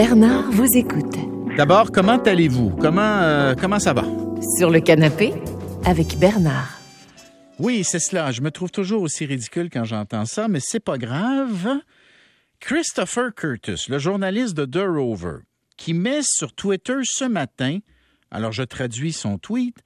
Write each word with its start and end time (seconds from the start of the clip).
Bernard 0.00 0.52
vous 0.52 0.76
écoute. 0.76 1.16
D'abord, 1.56 1.90
comment 1.90 2.22
allez-vous? 2.22 2.70
Comment, 2.76 3.00
euh, 3.20 3.56
comment 3.56 3.80
ça 3.80 3.92
va? 3.92 4.04
Sur 4.56 4.70
le 4.70 4.78
canapé 4.78 5.32
avec 5.84 6.20
Bernard. 6.20 6.78
Oui, 7.58 7.82
c'est 7.82 7.98
cela. 7.98 8.30
Je 8.30 8.40
me 8.40 8.52
trouve 8.52 8.70
toujours 8.70 9.02
aussi 9.02 9.26
ridicule 9.26 9.70
quand 9.72 9.82
j'entends 9.82 10.24
ça, 10.24 10.46
mais 10.46 10.60
c'est 10.62 10.78
pas 10.78 10.98
grave. 10.98 11.80
Christopher 12.60 13.34
Curtis, 13.34 13.86
le 13.88 13.98
journaliste 13.98 14.54
de 14.54 14.66
The 14.66 14.86
Rover, 14.86 15.38
qui 15.76 15.94
met 15.94 16.20
sur 16.22 16.52
Twitter 16.52 16.98
ce 17.02 17.24
matin, 17.24 17.78
alors 18.30 18.52
je 18.52 18.62
traduis 18.62 19.12
son 19.12 19.36
tweet, 19.36 19.78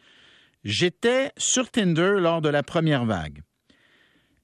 J'étais 0.63 1.33
sur 1.39 1.71
Tinder 1.71 2.17
lors 2.19 2.43
de 2.43 2.51
la 2.51 2.63
première 2.63 3.07
vague. 3.07 3.41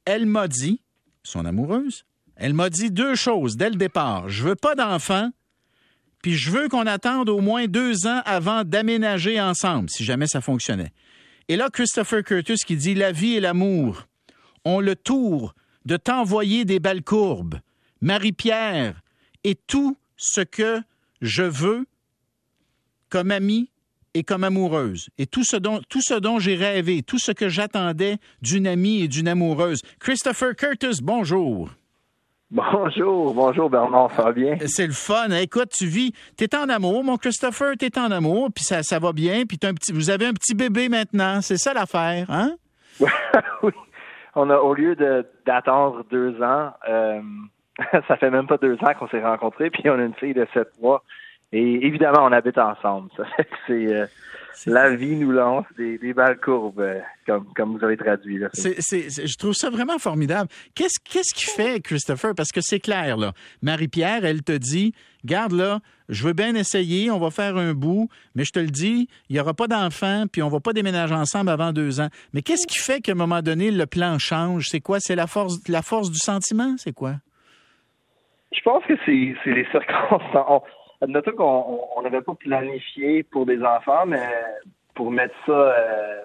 Elle 0.07 0.25
m'a 0.25 0.49
dit, 0.49 0.81
son 1.25 1.45
amoureuse, 1.45 2.05
elle 2.37 2.55
m'a 2.55 2.71
dit 2.71 2.91
deux 2.91 3.15
choses 3.15 3.59
dès 3.59 3.69
le 3.69 3.77
départ. 3.77 4.31
Je 4.31 4.45
veux 4.45 4.57
pas 4.57 4.75
d'enfant, 4.75 5.31
je 6.35 6.51
veux 6.51 6.69
qu'on 6.69 6.87
attende 6.87 7.29
au 7.29 7.41
moins 7.41 7.67
deux 7.67 8.07
ans 8.07 8.23
avant 8.25 8.65
d'aménager 8.65 9.41
ensemble, 9.41 9.91
si 9.91 10.05
jamais 10.05 10.27
ça 10.27 10.41
fonctionnait. 10.41 10.93
Et 11.49 11.57
là, 11.57 11.69
Christopher 11.73 12.23
Curtis 12.23 12.59
qui 12.67 12.77
dit 12.77 12.95
La 12.95 13.13
vie 13.13 13.35
et 13.35 13.41
l'amour 13.41 14.07
ont 14.65 14.81
le 14.81 14.97
tour 14.97 15.55
de 15.85 15.97
t'envoyer 15.97 16.65
des 16.65 16.81
belles 16.81 17.03
courbes. 17.03 17.61
Marie-Pierre 18.01 19.01
est 19.45 19.67
tout 19.67 19.97
ce 20.17 20.41
que 20.41 20.81
je 21.21 21.43
veux 21.43 21.87
comme 23.09 23.31
amie 23.31 23.71
et 24.15 24.23
comme 24.23 24.45
amoureuse. 24.45 25.09
Et 25.19 25.27
tout 25.27 25.45
ce 25.45 25.57
dont, 25.57 25.81
tout 25.89 26.03
ce 26.03 26.15
dont 26.15 26.39
j'ai 26.39 26.57
rêvé, 26.57 27.03
tout 27.03 27.19
ce 27.19 27.33
que 27.33 27.49
j'attendais 27.49 28.19
d'une 28.43 28.67
amie 28.67 29.03
et 29.03 29.09
d'une 29.09 29.29
amoureuse. 29.29 29.83
Christopher 30.01 30.55
Curtis, 30.57 31.01
bonjour. 31.03 31.71
Bonjour, 32.51 33.35
bonjour 33.35 33.69
Bernard, 33.69 34.11
ça 34.13 34.23
va 34.23 34.33
bien? 34.33 34.57
C'est 34.65 34.87
le 34.87 34.95
fun. 34.95 35.29
Écoute, 35.33 35.69
tu 35.71 35.85
vis, 35.85 36.15
t'es 36.35 36.57
en 36.57 36.71
amour, 36.71 37.05
mon 37.05 37.19
Christopher, 37.19 37.75
t'es 37.79 37.99
en 37.99 38.11
amour, 38.11 38.49
puis 38.55 38.65
ça, 38.65 38.83
ça 38.83 38.99
va 38.99 39.13
bien, 39.13 39.43
puis 39.47 39.59
un 39.65 39.75
petit, 39.75 39.93
vous 39.93 40.09
avez 40.09 40.25
un 40.25 40.33
petit 40.33 40.55
bébé 40.55 40.89
maintenant, 40.89 41.43
c'est 41.43 41.59
ça 41.59 41.75
l'affaire, 41.75 42.31
hein? 42.31 42.53
oui. 43.63 43.73
On 44.35 44.49
a, 44.49 44.57
au 44.57 44.73
lieu 44.73 44.97
d'attendre 45.45 46.05
deux 46.11 46.43
ans, 46.43 46.73
euh, 46.89 47.21
ça 48.09 48.17
fait 48.17 48.31
même 48.31 48.47
pas 48.47 48.57
deux 48.57 48.77
ans 48.77 48.95
qu'on 48.99 49.09
s'est 49.09 49.23
rencontrés, 49.23 49.69
puis 49.69 49.83
on 49.91 49.99
a 49.99 50.03
une 50.03 50.15
fille 50.15 50.35
de 50.35 50.47
sept 50.55 50.71
mois. 50.81 51.05
Et 51.53 51.87
évidemment, 51.87 52.25
on 52.25 52.33
habite 52.33 52.59
ensemble. 52.59 53.11
Euh, 53.71 54.07
c'est 54.55 54.71
la 54.71 54.95
vie 54.97 55.15
nous 55.15 55.31
lance 55.31 55.67
des, 55.77 55.99
des 55.99 56.15
balles 56.15 56.41
courbes, 56.41 56.81
euh, 56.81 57.01
comme, 57.27 57.45
comme 57.55 57.77
vous 57.77 57.85
avez 57.85 57.99
traduit. 57.99 58.39
Là. 58.39 58.49
je 58.55 59.37
trouve 59.37 59.53
ça 59.53 59.69
vraiment 59.69 59.99
formidable. 59.99 60.49
Qu'est-ce 60.75 60.99
qu'est-ce 61.05 61.35
qui 61.35 61.45
fait, 61.45 61.81
Christopher? 61.81 62.35
Parce 62.35 62.51
que 62.51 62.61
c'est 62.63 62.81
clair, 62.81 63.19
là. 63.19 63.33
Marie-Pierre, 63.63 64.25
elle 64.25 64.43
te 64.43 64.53
dit, 64.57 64.95
garde 65.25 65.53
là, 65.53 65.81
je 66.09 66.27
veux 66.27 66.33
bien 66.33 66.55
essayer, 66.55 67.11
on 67.11 67.19
va 67.19 67.31
faire 67.31 67.57
un 67.57 67.75
bout, 67.75 68.09
mais 68.35 68.45
je 68.45 68.53
te 68.53 68.59
le 68.59 68.71
dis, 68.71 69.09
il 69.29 69.35
n'y 69.35 69.41
aura 69.41 69.53
pas 69.53 69.69
d'enfants, 69.69 70.25
puis 70.33 70.43
on 70.43 70.49
va 70.49 70.61
pas 70.61 70.73
déménager 70.73 71.15
ensemble 71.15 71.51
avant 71.51 71.73
deux 71.73 72.01
ans. 72.01 72.09
Mais 72.33 72.41
qu'est-ce 72.41 72.67
qui 72.67 72.79
fait 72.79 73.01
qu'à 73.01 73.13
un 73.13 73.17
moment 73.17 73.43
donné, 73.43 73.71
le 73.71 73.87
plan 73.87 74.19
change? 74.19 74.69
C'est 74.71 74.81
quoi? 74.81 74.99
C'est 74.99 75.15
la 75.15 75.27
force, 75.27 75.59
la 75.69 75.83
force 75.83 76.11
du 76.11 76.19
sentiment? 76.19 76.75
C'est 76.79 76.95
quoi? 76.95 77.17
Je 78.53 78.61
pense 78.63 78.83
que 78.87 78.95
c'est 79.05 79.51
les 79.51 79.67
circonstances 79.71 80.63
admettons 81.01 81.33
qu'on 81.33 82.03
n'avait 82.03 82.23
pas 82.23 82.35
planifié 82.35 83.23
pour 83.23 83.47
des 83.47 83.63
enfants, 83.63 84.07
mais 84.07 84.27
pour 84.95 85.11
mettre 85.11 85.35
ça, 85.47 85.53
euh, 85.53 86.23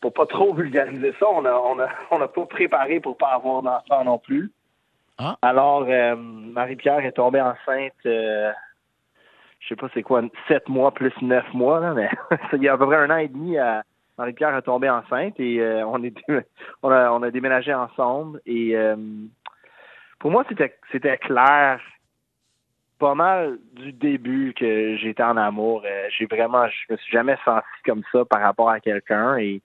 pour 0.00 0.12
pas 0.12 0.26
trop 0.26 0.54
vulgariser 0.54 1.12
ça, 1.18 1.26
on 1.28 1.44
a, 1.44 1.52
on 1.52 1.78
a, 1.78 1.88
on 2.10 2.20
a 2.20 2.28
pas 2.28 2.46
préparé 2.46 3.00
pour 3.00 3.16
pas 3.16 3.34
avoir 3.34 3.62
d'enfants 3.62 4.04
non 4.04 4.18
plus. 4.18 4.50
Ah. 5.18 5.36
Alors, 5.42 5.86
euh, 5.88 6.14
Marie-Pierre 6.16 7.04
est 7.04 7.12
tombée 7.12 7.40
enceinte, 7.40 7.92
euh, 8.06 8.50
je 9.60 9.68
sais 9.68 9.76
pas 9.76 9.88
c'est 9.94 10.02
quoi, 10.02 10.22
sept 10.48 10.68
mois 10.68 10.92
plus 10.92 11.12
neuf 11.22 11.46
mois, 11.54 11.80
là, 11.80 11.94
mais 11.94 12.10
il 12.52 12.62
y 12.62 12.68
a 12.68 12.74
à 12.74 12.78
peu 12.78 12.86
près 12.86 12.96
un 12.96 13.10
an 13.10 13.18
et 13.18 13.28
demi, 13.28 13.56
Marie-Pierre 14.18 14.56
est 14.56 14.62
tombée 14.62 14.90
enceinte 14.90 15.38
et 15.38 15.62
on, 15.84 16.02
est, 16.02 16.16
on, 16.82 16.90
a, 16.90 17.10
on 17.10 17.22
a 17.22 17.30
déménagé 17.30 17.74
ensemble. 17.74 18.40
Et 18.46 18.74
pour 20.18 20.30
moi, 20.30 20.44
c'était, 20.48 20.74
c'était 20.90 21.18
clair 21.18 21.80
pas 22.98 23.14
mal 23.14 23.58
du 23.74 23.92
début 23.92 24.54
que 24.54 24.96
j'étais 24.96 25.22
en 25.22 25.36
amour. 25.36 25.82
Euh, 25.84 26.08
j'ai 26.16 26.26
vraiment, 26.26 26.66
je 26.68 26.92
me 26.92 26.96
suis 26.98 27.12
jamais 27.12 27.36
senti 27.44 27.66
comme 27.84 28.02
ça 28.12 28.24
par 28.24 28.40
rapport 28.40 28.70
à 28.70 28.80
quelqu'un 28.80 29.36
et 29.36 29.60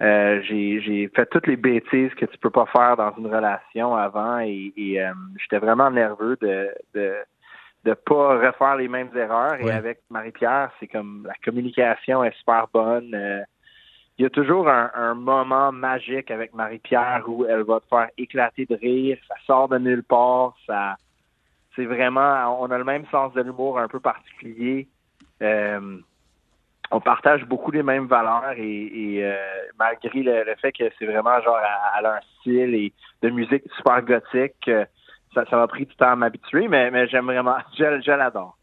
euh, 0.00 0.40
j'ai 0.42 1.10
fait 1.14 1.26
toutes 1.26 1.46
les 1.46 1.56
bêtises 1.56 2.14
que 2.14 2.26
tu 2.26 2.38
peux 2.38 2.50
pas 2.50 2.66
faire 2.66 2.96
dans 2.96 3.12
une 3.16 3.26
relation 3.26 3.96
avant 3.96 4.38
et, 4.40 4.72
euh, 4.78 5.12
j'étais 5.40 5.58
vraiment 5.58 5.90
nerveux 5.90 6.36
de, 6.40 6.68
de 6.94 7.14
de 7.84 7.94
pas 7.94 8.36
refaire 8.38 8.74
les 8.74 8.88
mêmes 8.88 9.10
erreurs. 9.16 9.54
Et 9.60 9.70
avec 9.70 10.00
Marie-Pierre, 10.10 10.70
c'est 10.80 10.88
comme 10.88 11.24
la 11.26 11.34
communication 11.44 12.24
est 12.24 12.36
super 12.36 12.66
bonne. 12.74 13.16
il 14.18 14.22
y 14.24 14.26
a 14.26 14.30
toujours 14.30 14.68
un, 14.68 14.90
un 14.94 15.14
moment 15.14 15.70
magique 15.70 16.30
avec 16.32 16.52
Marie-Pierre 16.54 17.22
où 17.28 17.46
elle 17.46 17.62
va 17.62 17.78
te 17.78 17.86
faire 17.86 18.08
éclater 18.18 18.66
de 18.66 18.74
rire. 18.74 19.16
Ça 19.28 19.36
sort 19.46 19.68
de 19.68 19.78
nulle 19.78 20.02
part. 20.02 20.56
Ça 20.66 20.96
c'est 21.76 21.84
vraiment, 21.84 22.60
on 22.60 22.70
a 22.70 22.78
le 22.78 22.84
même 22.84 23.04
sens 23.10 23.32
de 23.34 23.42
l'humour 23.42 23.78
un 23.78 23.88
peu 23.88 24.00
particulier. 24.00 24.88
Euh, 25.42 25.98
on 26.90 27.00
partage 27.00 27.44
beaucoup 27.44 27.70
les 27.70 27.82
mêmes 27.82 28.06
valeurs 28.06 28.54
et, 28.56 29.18
euh, 29.22 29.36
malgré 29.78 30.22
le, 30.22 30.54
fait 30.60 30.72
que 30.72 30.84
c'est 30.98 31.04
vraiment 31.04 31.40
genre 31.42 31.58
à, 31.94 32.00
leur 32.00 32.18
style 32.40 32.74
et 32.74 32.92
de 33.22 33.28
musique 33.28 33.62
super 33.76 34.02
gothique, 34.02 34.56
euh, 34.68 34.86
ça, 35.34 35.44
m'a 35.52 35.68
pris 35.68 35.84
du 35.84 35.94
temps 35.96 36.12
à 36.12 36.16
m'habituer, 36.16 36.66
mais, 36.66 36.90
mais 36.90 37.06
j'aime 37.08 37.26
vraiment, 37.26 37.58
je, 37.78 38.10
l'adore. 38.10 38.56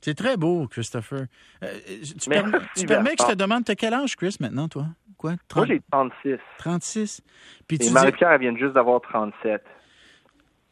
C'est 0.00 0.16
très 0.16 0.36
beau, 0.36 0.66
Christopher. 0.66 1.26
tu, 1.60 2.28
permets, 2.28 3.14
que 3.14 3.22
je 3.22 3.32
te 3.32 3.36
demande, 3.36 3.68
as 3.68 3.74
quel 3.76 3.94
âge, 3.94 4.16
Chris, 4.16 4.36
maintenant, 4.40 4.66
toi? 4.68 4.86
Quoi? 5.18 5.34
Moi, 5.54 5.66
j'ai 5.66 5.80
36. 5.92 6.38
36. 6.58 7.22
Puis 7.68 7.78
et 7.80 7.90
Marie-Pierre, 7.90 8.38
vient 8.38 8.56
juste 8.56 8.72
d'avoir 8.72 9.00
37. 9.02 9.62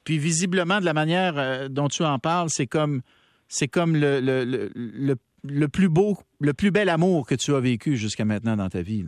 Puis 0.05 0.19
visiblement, 0.19 0.81
de 0.81 0.85
la 0.85 0.95
manière 0.95 1.39
euh, 1.39 1.69
dont 1.69 1.89
tu 1.89 2.03
en 2.03 2.19
parles, 2.19 2.49
c'est 2.51 2.67
comme 2.67 3.03
c'est 3.49 3.69
comme 3.69 3.97
le, 3.97 4.21
le, 4.21 5.17
le, 5.43 5.69
plus 5.69 5.89
beau, 5.89 6.17
le 6.41 6.53
plus 6.55 6.71
bel 6.71 6.89
amour 6.89 7.27
que 7.27 7.35
tu 7.35 7.55
as 7.55 7.61
vécu 7.61 7.97
jusqu'à 7.97 8.25
maintenant 8.25 8.57
dans 8.57 8.69
ta 8.69 8.81
vie. 8.81 9.05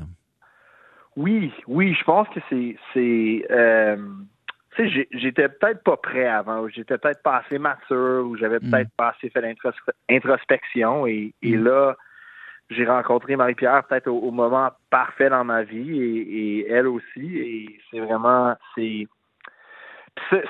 Oui, 1.17 1.53
oui, 1.69 1.95
je 1.99 2.05
pense 2.05 2.29
que 2.31 2.41
c'est 2.51 2.77
c'est 2.93 3.47
euh, 3.51 3.97
tu 4.75 4.91
sais, 4.91 5.09
j'étais 5.13 5.49
peut-être 5.49 5.83
pas 5.83 5.97
prêt 5.97 6.27
avant, 6.27 6.67
j'étais 6.69 6.97
peut-être 6.97 7.23
pas 7.23 7.43
assez 7.45 7.59
mature, 7.59 8.27
ou 8.27 8.37
j'avais 8.37 8.59
mm. 8.59 8.71
peut-être 8.71 8.91
pas 8.97 9.15
assez 9.17 9.29
fait 9.29 9.43
l'introspection, 10.09 11.07
et, 11.07 11.35
et 11.43 11.57
mm. 11.57 11.65
là, 11.65 11.97
j'ai 12.71 12.87
rencontré 12.87 13.37
Marie-Pierre 13.37 13.85
peut-être 13.85 14.09
au, 14.09 14.31
moment 14.31 14.71
parfait 14.89 15.29
dans 15.29 15.45
ma 15.45 15.63
vie, 15.63 16.01
et, 16.01 16.21
et 16.61 16.71
elle 16.71 16.89
aussi, 16.89 17.37
et 17.37 17.79
c'est 17.91 18.01
vraiment, 18.01 18.57
c'est 18.75 19.07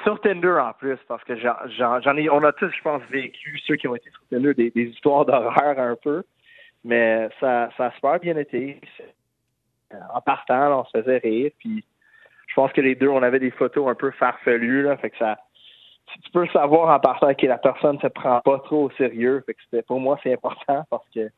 sur 0.03 0.21
Tinder 0.21 0.59
en 0.61 0.73
plus, 0.73 0.99
parce 1.09 1.23
que 1.25 1.37
j'en 1.37 2.17
ai, 2.17 2.31
on 2.31 2.43
a 2.45 2.53
tous, 2.53 2.71
je 2.77 2.83
pense, 2.83 3.03
vécu, 3.11 3.61
ceux 3.67 3.77
qui 3.77 3.89
ont 3.89 3.95
été 3.95 4.11
sur 4.11 4.23
Tinder, 4.31 4.55
des, 4.55 4.73
histoires 4.75 5.25
d'horreur 5.25 5.78
un 5.78 5.97
peu, 5.97 6.25
mais 6.84 7.28
ça, 7.41 7.71
ça 7.77 7.87
a 7.87 7.93
super 7.93 8.19
bien 8.21 8.37
été. 8.37 8.81
En 10.12 10.21
partant, 10.21 10.81
on 10.81 10.84
se 10.87 10.99
faisait 10.99 11.19
rire, 11.19 11.50
puis 11.59 11.84
je 12.49 12.55
pense 12.55 12.73
que 12.73 12.81
les 12.81 12.95
deux, 12.95 13.09
on 13.09 13.23
avait 13.23 13.39
des 13.39 13.50
photos 13.50 13.89
un 13.89 13.95
peu 13.95 14.11
farfelues, 14.12 14.83
là, 14.83 14.97
fait 14.97 15.11
que 15.11 15.19
ça, 15.19 15.39
tu 16.25 16.31
peux 16.31 16.47
savoir 16.49 16.94
en 16.94 17.00
partant 17.00 17.33
que 17.34 17.47
la 17.47 17.59
personne 17.59 17.97
ne 17.97 18.00
se 18.00 18.06
prend 18.09 18.41
pas 18.41 18.59
trop 18.61 18.84
au 18.84 18.91
sérieux, 18.93 19.43
fait 19.47 19.55
que 19.55 19.81
pour 19.83 20.00
moi, 20.00 20.19
c'est 20.23 20.33
important 20.33 20.84
parce 20.91 21.09
que 21.15 21.31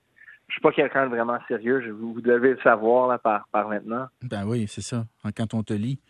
je 0.48 0.52
suis 0.52 0.60
pas 0.60 0.72
quelqu'un 0.72 1.06
de 1.06 1.14
vraiment 1.14 1.38
sérieux, 1.48 1.90
vous, 1.90 2.20
devez 2.20 2.50
le 2.50 2.58
savoir 2.62 3.08
là, 3.08 3.18
par, 3.18 3.48
par 3.50 3.68
maintenant. 3.68 4.06
Ben 4.22 4.44
oui, 4.46 4.66
c'est 4.68 4.82
ça, 4.82 5.04
quand 5.36 5.54
on 5.54 5.62
te 5.62 5.72
lit. 5.72 6.00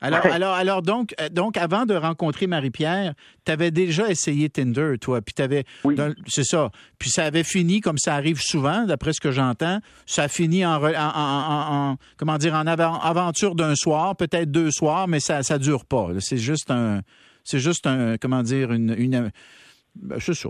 Alors, 0.00 0.24
alors, 0.26 0.54
alors 0.54 0.82
donc, 0.82 1.14
euh, 1.20 1.28
donc, 1.28 1.56
avant 1.56 1.84
de 1.84 1.94
rencontrer 1.94 2.46
Marie-Pierre, 2.46 3.14
tu 3.44 3.50
avais 3.50 3.72
déjà 3.72 4.08
essayé 4.08 4.48
Tinder, 4.48 4.94
toi, 5.00 5.20
puis 5.20 5.34
tu 5.34 5.42
avais, 5.42 5.64
c'est 6.26 6.44
ça, 6.44 6.70
puis 6.98 7.10
ça 7.10 7.24
avait 7.24 7.42
fini 7.42 7.80
comme 7.80 7.98
ça 7.98 8.14
arrive 8.14 8.40
souvent, 8.40 8.84
d'après 8.84 9.12
ce 9.12 9.20
que 9.20 9.32
j'entends, 9.32 9.80
ça 10.06 10.24
a 10.24 10.28
fini 10.28 10.64
en, 10.64 10.80
en, 10.80 11.96
comment 12.16 12.38
dire, 12.38 12.54
en 12.54 12.66
aventure 12.66 13.56
d'un 13.56 13.74
soir, 13.74 14.14
peut-être 14.16 14.50
deux 14.50 14.70
soirs, 14.70 15.08
mais 15.08 15.18
ça, 15.18 15.42
ça 15.42 15.58
dure 15.58 15.84
pas. 15.84 16.10
C'est 16.20 16.36
juste 16.36 16.70
un, 16.70 17.00
c'est 17.42 17.58
juste 17.58 17.86
un, 17.86 18.16
comment 18.18 18.42
dire, 18.42 18.72
une, 18.72 18.94
une 18.96 19.30
ben, 19.96 20.20
c'est 20.20 20.34
ça. 20.34 20.48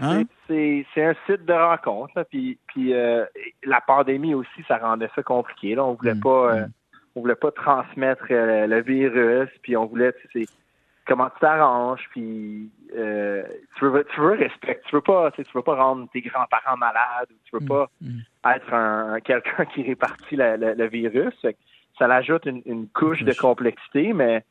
Hein? 0.00 0.22
c'est 0.46 0.84
un 0.98 1.14
site 1.26 1.44
de 1.44 1.52
rencontre, 1.52 2.24
puis, 2.30 2.58
puis 2.68 2.94
euh, 2.94 3.24
la 3.64 3.80
pandémie 3.80 4.34
aussi, 4.34 4.62
ça 4.68 4.78
rendait 4.78 5.10
ça 5.16 5.22
compliqué. 5.24 5.74
Là. 5.74 5.84
On 5.84 5.94
voulait 5.94 6.14
mm, 6.14 6.20
pas. 6.20 6.54
Euh, 6.54 6.66
mm 6.66 6.72
on 7.18 7.20
voulait 7.20 7.34
pas 7.34 7.50
transmettre 7.50 8.26
euh, 8.30 8.66
le 8.66 8.80
virus, 8.80 9.50
puis 9.62 9.76
on 9.76 9.86
voulait, 9.86 10.12
tu 10.12 10.44
sais, 10.44 10.52
comment 11.04 11.28
tu 11.30 11.40
t'arranges, 11.40 12.08
puis 12.10 12.70
euh, 12.96 13.42
tu 13.76 13.86
veux, 13.86 14.06
tu 14.14 14.20
veux 14.20 14.34
respecter, 14.34 14.80
tu 14.88 14.94
veux 14.94 15.02
pas, 15.02 15.32
tu, 15.32 15.42
veux 15.52 15.62
pas 15.62 15.74
rendre 15.74 16.08
tes 16.12 16.20
grands-parents 16.20 16.76
malades, 16.76 17.28
tu 17.44 17.56
veux 17.56 17.64
mm, 17.64 17.68
pas 17.68 17.90
mm. 18.00 18.18
être 18.54 18.72
un, 18.72 19.20
quelqu'un 19.20 19.64
qui 19.64 19.82
répartit 19.82 20.36
le, 20.36 20.86
virus. 20.86 21.34
Ça 21.98 22.06
l'ajoute 22.06 22.46
une, 22.46 22.86
couche 22.88 23.24
de 23.24 23.32
complexité, 23.32 24.12
mais 24.12 24.44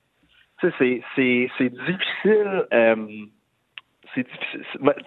tu 0.60 0.70
sais, 0.72 1.02
c'est, 1.16 1.50
c'est, 1.58 1.70
difficile. 1.70 2.66
Euh, 2.74 2.96
c'est 4.14 4.28
difficile. 4.28 4.62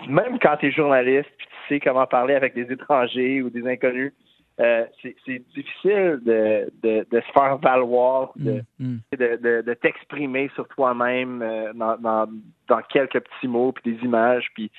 Même 0.09 0.39
quand 0.39 0.57
tu 0.57 0.69
es 0.69 0.71
journaliste, 0.71 1.29
puis 1.37 1.47
tu 1.47 1.75
sais 1.75 1.81
comment 1.81 2.07
parler 2.07 2.35
avec 2.35 2.55
des 2.55 2.73
étrangers 2.73 3.43
ou 3.43 3.51
des 3.51 3.69
inconnus, 3.69 4.15
euh, 4.61 4.85
c'est 5.03 5.43
difficile 5.55 6.21
de, 6.23 6.71
de, 6.83 7.07
de, 7.11 7.21
se 7.21 7.33
faire 7.33 7.57
valoir, 7.59 8.33
de, 8.37 8.63
mm, 8.79 8.87
mm. 8.87 8.99
de, 9.13 9.75
t'exprimer 9.75 10.51
sur 10.55 10.69
toi-même 10.69 11.41
euh, 11.41 11.73
dans, 11.73 11.97
dans, 11.97 12.29
dans, 12.69 12.83
quelques 12.83 13.21
petits 13.21 13.49
mots 13.49 13.73
puis 13.73 13.95
des 13.95 14.05
images. 14.05 14.49
Puis 14.55 14.71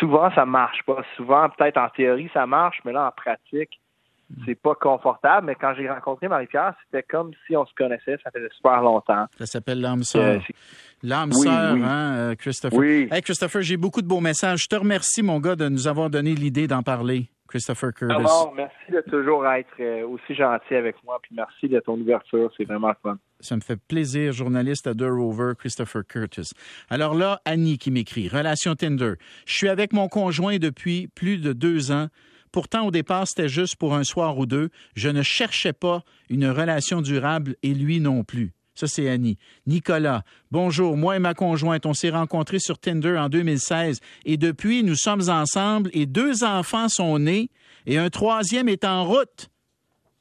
souvent, 0.00 0.32
ça 0.34 0.44
marche 0.44 0.82
pas. 0.84 1.04
Souvent, 1.16 1.48
peut-être 1.50 1.76
en 1.76 1.88
théorie, 1.90 2.28
ça 2.34 2.46
marche, 2.46 2.80
mais 2.84 2.92
là, 2.92 3.06
en 3.06 3.12
pratique, 3.12 3.78
c'est 4.44 4.60
pas 4.60 4.74
confortable, 4.74 5.46
mais 5.46 5.54
quand 5.54 5.72
j'ai 5.76 5.88
rencontré 5.88 6.26
Marie-Pierre, 6.26 6.74
c'était 6.84 7.04
comme 7.04 7.30
si 7.46 7.56
on 7.56 7.64
se 7.64 7.72
connaissait, 7.74 8.16
ça 8.24 8.30
faisait 8.32 8.48
super 8.56 8.82
longtemps. 8.82 9.26
Ça 9.38 9.46
s'appelle 9.46 9.80
l'âme 9.80 10.02
sœur. 10.02 10.40
Euh, 10.40 10.52
l'âme 11.04 11.30
sœur, 11.30 11.76
hein, 11.76 12.34
Christopher? 12.36 12.76
Oui. 12.76 13.08
Hey, 13.12 13.22
Christopher, 13.22 13.62
j'ai 13.62 13.76
beaucoup 13.76 14.02
de 14.02 14.08
beaux 14.08 14.20
messages. 14.20 14.64
Je 14.64 14.68
te 14.68 14.74
remercie, 14.74 15.22
mon 15.22 15.38
gars, 15.38 15.54
de 15.54 15.68
nous 15.68 15.86
avoir 15.86 16.10
donné 16.10 16.34
l'idée 16.34 16.66
d'en 16.66 16.82
parler. 16.82 17.30
Christopher 17.46 17.92
Curtis. 17.92 18.26
Ah 18.28 18.50
merci 18.54 18.92
de 18.92 19.00
toujours 19.10 19.46
être 19.46 19.68
euh, 19.80 20.06
aussi 20.06 20.34
gentil 20.34 20.74
avec 20.74 20.96
moi, 21.04 21.18
puis 21.22 21.34
merci 21.36 21.68
de 21.68 21.80
ton 21.80 21.94
ouverture, 22.00 22.50
c'est 22.56 22.64
vraiment 22.64 22.92
fun. 23.02 23.18
Ça 23.40 23.56
me 23.56 23.60
fait 23.60 23.76
plaisir, 23.76 24.32
journaliste 24.32 24.86
à 24.86 24.94
The 24.94 25.02
Rover, 25.02 25.52
Christopher 25.58 26.02
Curtis. 26.06 26.50
Alors 26.88 27.14
là, 27.14 27.40
Annie 27.44 27.78
qui 27.78 27.90
m'écrit, 27.90 28.28
relation 28.28 28.74
Tinder. 28.74 29.14
Je 29.46 29.54
suis 29.54 29.68
avec 29.68 29.92
mon 29.92 30.08
conjoint 30.08 30.56
depuis 30.58 31.08
plus 31.08 31.38
de 31.38 31.52
deux 31.52 31.92
ans. 31.92 32.08
Pourtant, 32.52 32.86
au 32.86 32.90
départ, 32.90 33.26
c'était 33.26 33.48
juste 33.48 33.76
pour 33.76 33.94
un 33.94 34.04
soir 34.04 34.38
ou 34.38 34.46
deux. 34.46 34.70
Je 34.94 35.10
ne 35.10 35.22
cherchais 35.22 35.74
pas 35.74 36.02
une 36.30 36.48
relation 36.48 37.02
durable 37.02 37.56
et 37.62 37.74
lui 37.74 38.00
non 38.00 38.24
plus. 38.24 38.55
Ça, 38.76 38.86
c'est 38.86 39.08
Annie. 39.08 39.38
Nicolas, 39.66 40.22
bonjour. 40.50 40.98
Moi 40.98 41.16
et 41.16 41.18
ma 41.18 41.32
conjointe, 41.32 41.86
on 41.86 41.94
s'est 41.94 42.10
rencontrés 42.10 42.58
sur 42.58 42.78
Tinder 42.78 43.16
en 43.16 43.30
2016 43.30 44.00
et 44.26 44.36
depuis, 44.36 44.82
nous 44.82 44.96
sommes 44.96 45.30
ensemble 45.30 45.88
et 45.94 46.04
deux 46.04 46.44
enfants 46.44 46.90
sont 46.90 47.18
nés 47.18 47.48
et 47.86 47.96
un 47.96 48.10
troisième 48.10 48.68
est 48.68 48.84
en 48.84 49.06
route. 49.06 49.48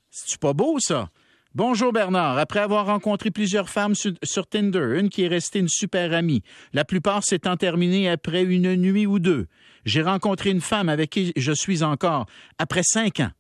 C'est 0.10 0.40
pas 0.40 0.54
beau, 0.54 0.78
ça? 0.80 1.10
Bonjour 1.54 1.92
Bernard. 1.92 2.38
Après 2.38 2.62
avoir 2.62 2.86
rencontré 2.86 3.30
plusieurs 3.30 3.69
femmes 3.69 3.94
sur, 3.96 4.48
Tinder, 4.48 4.98
une 5.00 5.10
qui 5.10 5.24
est 5.24 5.28
restée 5.28 5.60
une 5.60 5.69
super 5.69 6.13
amie, 6.13 6.42
la 6.72 6.86
plupart 6.86 7.24
s'étant 7.25 7.57
terminées 7.57 8.10
après 8.10 8.44
une 8.44 8.75
nuit 8.75 9.06
ou 9.06 9.19
deux, 9.19 9.48
j'ai 9.84 10.02
rencontré 10.02 10.50
une 10.50 10.62
femme 10.62 10.88
avec 10.88 11.10
qui 11.10 11.34
je 11.36 11.52
suis 11.52 11.84
encore 11.84 12.25
après 12.57 12.84
cinq 12.84 13.19
ans. 13.19 13.31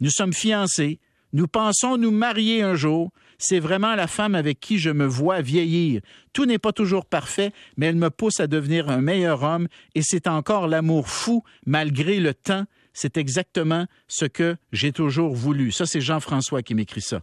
Nous 0.00 0.10
sommes 0.10 0.34
fiancés. 0.34 1.00
Nous 1.32 1.46
pensons 1.46 1.96
nous 1.96 2.10
marier 2.10 2.62
un 2.62 2.74
jour. 2.74 3.10
C'est 3.42 3.58
vraiment 3.58 3.94
la 3.94 4.06
femme 4.06 4.34
avec 4.34 4.60
qui 4.60 4.78
je 4.78 4.90
me 4.90 5.06
vois 5.06 5.40
vieillir. 5.40 6.02
Tout 6.34 6.44
n'est 6.44 6.58
pas 6.58 6.72
toujours 6.72 7.06
parfait, 7.06 7.52
mais 7.78 7.86
elle 7.86 7.96
me 7.96 8.10
pousse 8.10 8.38
à 8.38 8.46
devenir 8.46 8.90
un 8.90 9.00
meilleur 9.00 9.42
homme 9.42 9.66
et 9.94 10.02
c'est 10.02 10.28
encore 10.28 10.68
l'amour 10.68 11.08
fou 11.08 11.42
malgré 11.64 12.20
le 12.20 12.34
temps 12.34 12.66
c'est 12.92 13.16
exactement 13.16 13.86
ce 14.08 14.24
que 14.24 14.56
j'ai 14.72 14.92
toujours 14.92 15.34
voulu. 15.34 15.72
Ça, 15.72 15.86
c'est 15.86 16.00
Jean-François 16.00 16.62
qui 16.62 16.74
m'écrit 16.74 17.00
ça. 17.00 17.22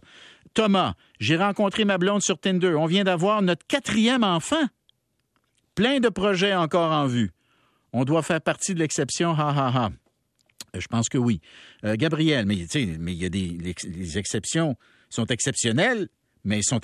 Thomas, 0.54 0.94
j'ai 1.20 1.36
rencontré 1.36 1.84
ma 1.84 1.98
blonde 1.98 2.22
sur 2.22 2.38
Tinder. 2.38 2.74
On 2.74 2.86
vient 2.86 3.04
d'avoir 3.04 3.42
notre 3.42 3.66
quatrième 3.66 4.24
enfant. 4.24 4.64
Plein 5.74 6.00
de 6.00 6.08
projets 6.08 6.54
encore 6.54 6.90
en 6.90 7.06
vue. 7.06 7.30
On 7.92 8.04
doit 8.04 8.22
faire 8.22 8.40
partie 8.40 8.74
de 8.74 8.80
l'exception, 8.80 9.30
ha 9.30 9.50
ha 9.50 9.68
ha. 9.68 9.90
Euh, 10.74 10.80
je 10.80 10.86
pense 10.88 11.08
que 11.08 11.18
oui. 11.18 11.40
Euh, 11.84 11.94
Gabriel, 11.96 12.46
mais 12.46 12.56
il 12.56 13.12
y 13.12 13.24
a 13.24 13.28
des 13.28 14.18
exceptions 14.18 14.76
sont 15.10 15.26
exceptionnelles, 15.26 16.08
mais 16.44 16.62
sont, 16.62 16.80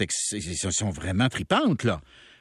sont 0.71 0.91
vraiment 0.91 1.29
tripantes 1.29 1.85
là. 1.85 2.00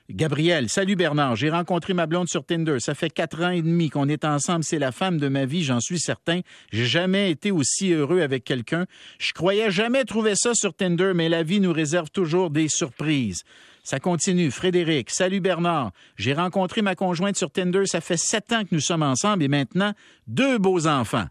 Gabriel, 0.09 0.67
salut 0.67 0.97
Bernard, 0.97 1.37
j'ai 1.37 1.49
rencontré 1.49 1.93
ma 1.93 2.07
blonde 2.07 2.27
sur 2.27 2.45
Tinder. 2.45 2.77
Ça 2.79 2.93
fait 2.93 3.09
quatre 3.09 3.41
ans 3.41 3.51
et 3.51 3.61
demi 3.61 3.89
qu'on 3.89 4.09
est 4.09 4.25
ensemble. 4.25 4.65
C'est 4.65 4.77
la 4.77 4.91
femme 4.91 5.17
de 5.17 5.29
ma 5.29 5.45
vie, 5.45 5.63
j'en 5.63 5.79
suis 5.79 5.97
certain. 5.97 6.41
J'ai 6.73 6.85
jamais 6.85 7.31
été 7.31 7.51
aussi 7.51 7.93
heureux 7.93 8.19
avec 8.19 8.43
quelqu'un. 8.43 8.85
Je 9.17 9.31
croyais 9.31 9.71
jamais 9.71 10.03
trouver 10.03 10.33
ça 10.35 10.53
sur 10.53 10.73
Tinder, 10.73 11.13
mais 11.15 11.29
la 11.29 11.43
vie 11.43 11.61
nous 11.61 11.71
réserve 11.71 12.11
toujours 12.11 12.49
des 12.49 12.67
surprises. 12.67 13.43
Ça 13.85 14.01
continue. 14.01 14.51
Frédéric, 14.51 15.09
salut 15.09 15.39
Bernard. 15.39 15.91
J'ai 16.17 16.33
rencontré 16.33 16.81
ma 16.81 16.95
conjointe 16.95 17.37
sur 17.37 17.49
Tinder. 17.49 17.85
Ça 17.85 18.01
fait 18.01 18.17
sept 18.17 18.51
ans 18.51 18.63
que 18.63 18.75
nous 18.75 18.81
sommes 18.81 19.03
ensemble 19.03 19.41
et 19.43 19.47
maintenant 19.47 19.93
deux 20.27 20.57
beaux 20.57 20.85
enfants. 20.85 21.27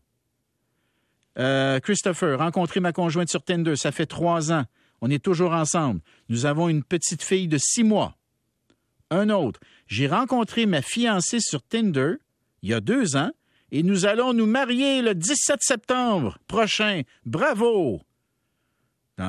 Euh, 1.38 1.80
Christopher, 1.80 2.38
rencontré 2.38 2.80
ma 2.80 2.92
conjointe 2.92 3.28
sur 3.28 3.42
Tinder. 3.42 3.76
Ça 3.76 3.92
fait 3.92 4.06
trois 4.06 4.52
ans. 4.52 4.64
On 5.00 5.10
est 5.10 5.22
toujours 5.22 5.52
ensemble. 5.52 6.00
Nous 6.28 6.46
avons 6.46 6.68
une 6.68 6.84
petite 6.84 7.22
fille 7.22 7.48
de 7.48 7.58
six 7.58 7.84
mois. 7.84 8.16
Un 9.10 9.30
autre. 9.30 9.60
J'ai 9.86 10.06
rencontré 10.06 10.66
ma 10.66 10.80
fiancée 10.80 11.40
sur 11.40 11.62
Tinder 11.62 12.14
il 12.62 12.70
y 12.70 12.74
a 12.74 12.80
deux 12.80 13.16
ans 13.16 13.30
et 13.72 13.82
nous 13.82 14.06
allons 14.06 14.32
nous 14.32 14.46
marier 14.46 15.02
le 15.02 15.14
17 15.14 15.58
septembre 15.60 16.38
prochain. 16.46 17.02
Bravo! 17.26 18.00
OK, 19.18 19.24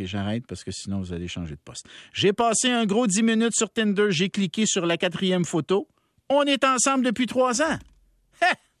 j'arrête 0.00 0.46
parce 0.46 0.64
que 0.64 0.70
sinon 0.70 0.98
vous 1.00 1.12
allez 1.12 1.28
changer 1.28 1.54
de 1.54 1.60
poste. 1.64 1.86
J'ai 2.12 2.32
passé 2.32 2.70
un 2.70 2.86
gros 2.86 3.06
dix 3.06 3.22
minutes 3.22 3.54
sur 3.54 3.70
Tinder. 3.70 4.08
J'ai 4.10 4.28
cliqué 4.28 4.66
sur 4.66 4.84
la 4.84 4.96
quatrième 4.96 5.44
photo. 5.44 5.88
On 6.28 6.42
est 6.42 6.64
ensemble 6.64 7.04
depuis 7.04 7.26
trois 7.26 7.62
ans. 7.62 7.78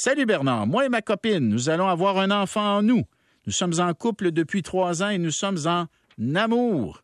Salut 0.00 0.26
Bernard, 0.26 0.68
moi 0.68 0.86
et 0.86 0.88
ma 0.88 1.02
copine, 1.02 1.48
nous 1.48 1.70
allons 1.70 1.88
avoir 1.88 2.18
un 2.18 2.30
enfant 2.30 2.76
en 2.76 2.82
nous. 2.82 3.02
Nous 3.46 3.52
sommes 3.52 3.80
en 3.80 3.92
couple 3.94 4.30
depuis 4.30 4.62
trois 4.62 5.02
ans 5.02 5.08
et 5.08 5.18
nous 5.18 5.32
sommes 5.32 5.58
en 5.66 5.86
amour. 6.36 7.02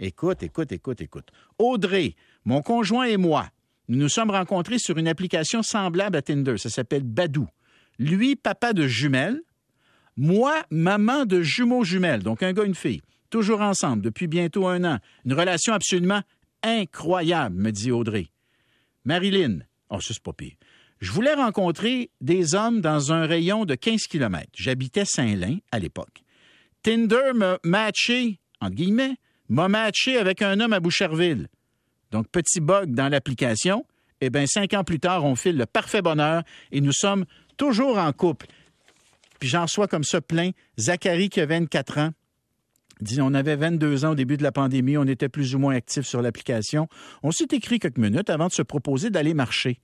Écoute, 0.00 0.42
écoute, 0.42 0.72
écoute, 0.72 1.00
écoute. 1.00 1.28
Audrey, 1.60 2.16
mon 2.44 2.62
conjoint 2.62 3.04
et 3.04 3.16
moi, 3.16 3.46
nous 3.86 3.96
nous 3.96 4.08
sommes 4.08 4.32
rencontrés 4.32 4.80
sur 4.80 4.98
une 4.98 5.06
application 5.06 5.62
semblable 5.62 6.16
à 6.16 6.22
Tinder. 6.22 6.58
Ça 6.58 6.68
s'appelle 6.68 7.04
Badou. 7.04 7.46
Lui, 8.00 8.34
papa 8.34 8.72
de 8.72 8.88
jumelles. 8.88 9.40
Moi, 10.16 10.64
maman 10.68 11.26
de 11.26 11.42
jumeaux 11.42 11.84
jumelles. 11.84 12.24
Donc, 12.24 12.42
un 12.42 12.52
gars, 12.52 12.64
une 12.64 12.74
fille. 12.74 13.02
Toujours 13.30 13.60
ensemble 13.60 14.02
depuis 14.02 14.26
bientôt 14.26 14.66
un 14.66 14.82
an. 14.82 14.98
Une 15.26 15.34
relation 15.34 15.74
absolument 15.74 16.22
incroyable, 16.64 17.54
me 17.54 17.70
dit 17.70 17.92
Audrey. 17.92 18.26
Marilyn. 19.04 19.60
Oh, 19.90 20.00
ça, 20.00 20.12
c'est 20.12 20.22
pas 20.24 20.32
pire. 20.32 20.56
Je 21.00 21.12
voulais 21.12 21.34
rencontrer 21.34 22.10
des 22.20 22.54
hommes 22.54 22.80
dans 22.80 23.12
un 23.12 23.26
rayon 23.26 23.64
de 23.64 23.74
15 23.74 24.02
km. 24.08 24.46
J'habitais 24.54 25.04
Saint-Lin 25.04 25.58
à 25.70 25.78
l'époque. 25.78 26.22
Tinder 26.82 27.32
m'a 27.34 27.58
matché, 27.64 28.38
entre 28.60 28.74
guillemets, 28.74 29.16
m'a 29.48 29.68
matché 29.68 30.16
avec 30.16 30.40
un 30.40 30.58
homme 30.60 30.72
à 30.72 30.80
Boucherville. 30.80 31.48
Donc, 32.12 32.28
petit 32.28 32.60
bug 32.60 32.94
dans 32.94 33.08
l'application. 33.08 33.84
Eh 34.20 34.30
bien, 34.30 34.46
cinq 34.46 34.72
ans 34.72 34.84
plus 34.84 34.98
tard, 34.98 35.24
on 35.24 35.36
file 35.36 35.56
le 35.56 35.66
parfait 35.66 36.00
bonheur 36.00 36.42
et 36.72 36.80
nous 36.80 36.92
sommes 36.92 37.26
toujours 37.56 37.98
en 37.98 38.12
couple. 38.12 38.46
Puis 39.38 39.48
j'en 39.48 39.62
reçois 39.62 39.88
comme 39.88 40.04
ça 40.04 40.20
plein. 40.20 40.50
Zachary, 40.78 41.28
qui 41.28 41.40
a 41.40 41.46
24 41.46 41.98
ans, 41.98 42.10
dit 43.00 43.20
on 43.20 43.34
avait 43.34 43.56
22 43.56 44.06
ans 44.06 44.12
au 44.12 44.14
début 44.14 44.38
de 44.38 44.42
la 44.42 44.52
pandémie, 44.52 44.96
on 44.96 45.04
était 45.04 45.28
plus 45.28 45.54
ou 45.54 45.58
moins 45.58 45.74
actifs 45.74 46.06
sur 46.06 46.22
l'application. 46.22 46.88
On 47.22 47.30
s'est 47.30 47.48
écrit 47.52 47.78
quelques 47.78 47.98
minutes 47.98 48.30
avant 48.30 48.46
de 48.46 48.52
se 48.52 48.62
proposer 48.62 49.10
d'aller 49.10 49.34
marcher. 49.34 49.80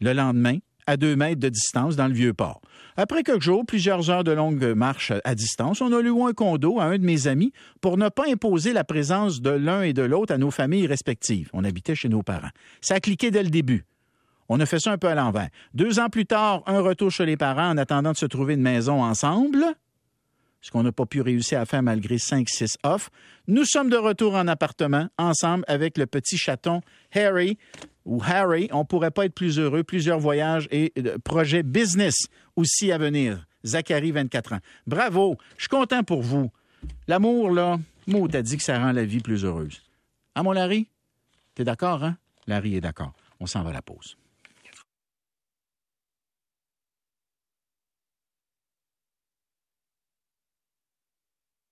Le 0.00 0.12
lendemain, 0.12 0.58
à 0.86 0.96
deux 0.96 1.16
mètres 1.16 1.40
de 1.40 1.48
distance 1.48 1.96
dans 1.96 2.08
le 2.08 2.14
vieux 2.14 2.34
port. 2.34 2.60
Après 2.96 3.22
quelques 3.22 3.42
jours, 3.42 3.64
plusieurs 3.66 4.10
heures 4.10 4.24
de 4.24 4.32
longue 4.32 4.64
marche 4.74 5.12
à 5.24 5.34
distance, 5.34 5.80
on 5.80 5.92
a 5.92 6.02
loué 6.02 6.30
un 6.30 6.32
condo 6.32 6.80
à 6.80 6.84
un 6.84 6.98
de 6.98 7.04
mes 7.04 7.26
amis 7.26 7.52
pour 7.80 7.96
ne 7.96 8.08
pas 8.08 8.24
imposer 8.28 8.72
la 8.72 8.84
présence 8.84 9.40
de 9.40 9.50
l'un 9.50 9.82
et 9.82 9.92
de 9.92 10.02
l'autre 10.02 10.34
à 10.34 10.38
nos 10.38 10.50
familles 10.50 10.86
respectives. 10.86 11.50
On 11.52 11.64
habitait 11.64 11.94
chez 11.94 12.08
nos 12.08 12.22
parents. 12.22 12.50
Ça 12.80 12.94
a 12.94 13.00
cliqué 13.00 13.30
dès 13.30 13.42
le 13.42 13.50
début. 13.50 13.84
On 14.48 14.58
a 14.58 14.66
fait 14.66 14.80
ça 14.80 14.90
un 14.90 14.98
peu 14.98 15.06
à 15.06 15.14
l'envers. 15.14 15.48
Deux 15.74 16.00
ans 16.00 16.08
plus 16.08 16.26
tard, 16.26 16.62
un 16.66 16.80
retour 16.80 17.10
chez 17.10 17.24
les 17.24 17.36
parents 17.36 17.70
en 17.70 17.78
attendant 17.78 18.12
de 18.12 18.16
se 18.16 18.26
trouver 18.26 18.54
une 18.54 18.62
maison 18.62 19.02
ensemble 19.02 19.64
ce 20.60 20.70
qu'on 20.70 20.82
n'a 20.82 20.92
pas 20.92 21.06
pu 21.06 21.20
réussir 21.20 21.60
à 21.60 21.66
faire 21.66 21.82
malgré 21.82 22.16
5-6 22.16 22.76
offres. 22.82 23.10
Nous 23.46 23.64
sommes 23.64 23.90
de 23.90 23.96
retour 23.96 24.34
en 24.34 24.46
appartement, 24.46 25.08
ensemble 25.18 25.64
avec 25.68 25.96
le 25.96 26.06
petit 26.06 26.36
chaton 26.36 26.82
Harry, 27.14 27.58
ou 28.04 28.20
Harry, 28.24 28.68
on 28.72 28.80
ne 28.80 28.84
pourrait 28.84 29.10
pas 29.10 29.26
être 29.26 29.34
plus 29.34 29.58
heureux. 29.58 29.84
Plusieurs 29.84 30.18
voyages 30.18 30.68
et 30.70 30.92
euh, 30.98 31.18
projets 31.18 31.62
business 31.62 32.14
aussi 32.56 32.92
à 32.92 32.98
venir. 32.98 33.46
Zachary, 33.64 34.10
24 34.10 34.54
ans. 34.54 34.60
Bravo, 34.86 35.36
je 35.56 35.62
suis 35.62 35.68
content 35.68 36.02
pour 36.02 36.22
vous. 36.22 36.50
L'amour, 37.08 37.50
là, 37.50 37.78
Maud 38.06 38.32
t'a 38.32 38.42
dit 38.42 38.56
que 38.56 38.62
ça 38.62 38.78
rend 38.78 38.92
la 38.92 39.04
vie 39.04 39.20
plus 39.20 39.44
heureuse. 39.44 39.82
Ah, 40.34 40.42
mon 40.42 40.52
Larry? 40.52 40.88
T'es 41.54 41.64
d'accord, 41.64 42.02
hein? 42.04 42.16
Larry 42.46 42.76
est 42.76 42.80
d'accord. 42.80 43.12
On 43.38 43.46
s'en 43.46 43.62
va 43.62 43.70
à 43.70 43.74
la 43.74 43.82
pause. 43.82 44.16